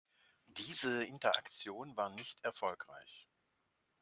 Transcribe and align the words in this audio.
Diese 0.47 1.03
Interaktion 1.03 1.95
war 1.95 2.09
nicht 2.09 2.43
erfolgreich. 2.43 3.29